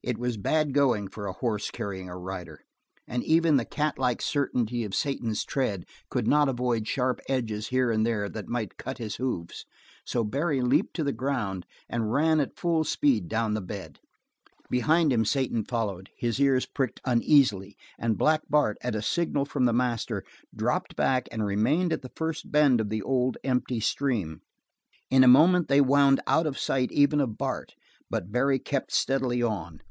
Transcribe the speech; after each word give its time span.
It 0.00 0.16
was 0.16 0.38
bad 0.38 0.72
going 0.72 1.08
for 1.08 1.26
a 1.26 1.34
horse 1.34 1.70
carrying 1.70 2.08
a 2.08 2.16
rider, 2.16 2.62
and 3.06 3.22
even 3.24 3.56
the 3.58 3.66
catlike 3.66 4.22
certainty 4.22 4.82
of 4.84 4.94
Satan's 4.94 5.44
tread 5.44 5.84
could 6.08 6.26
not 6.26 6.48
avoid 6.48 6.88
sharp 6.88 7.20
edges 7.28 7.68
here 7.68 7.90
and 7.90 8.06
there 8.06 8.28
that 8.30 8.48
might 8.48 8.78
cut 8.78 8.96
his 8.96 9.16
hoofs. 9.16 9.66
So 10.06 10.24
Barry 10.24 10.62
leaped 10.62 10.94
to 10.96 11.04
the 11.04 11.12
ground 11.12 11.66
and 11.90 12.10
ran 12.10 12.40
at 12.40 12.56
full 12.56 12.84
speed 12.84 13.28
down 13.28 13.52
the 13.52 13.60
bed. 13.60 13.98
Behind 14.70 15.12
him 15.12 15.26
Satan 15.26 15.62
followed, 15.64 16.08
his 16.16 16.40
ears 16.40 16.64
pricked 16.64 17.00
uneasily, 17.04 17.76
and 17.98 18.16
Black 18.16 18.42
Bart, 18.48 18.78
at 18.80 18.94
a 18.94 19.02
signal 19.02 19.44
from 19.44 19.66
the 19.66 19.74
master, 19.74 20.24
dropped 20.54 20.96
back 20.96 21.28
and 21.30 21.44
remained 21.44 21.92
at 21.92 22.00
the 22.00 22.12
first 22.16 22.50
bend 22.50 22.80
of 22.80 22.88
the 22.88 23.02
old, 23.02 23.36
empty 23.44 23.80
stream. 23.80 24.40
In 25.10 25.22
a 25.24 25.28
moment 25.28 25.68
they 25.68 25.82
wound 25.82 26.20
out 26.26 26.46
of 26.46 26.58
sight 26.58 26.90
even 26.92 27.20
of 27.20 27.36
Bart, 27.36 27.74
but 28.08 28.32
Barry 28.32 28.58
kept 28.60 28.90
steadily 28.90 29.42
on. 29.42 29.82